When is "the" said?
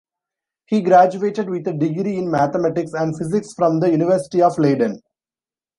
3.81-3.91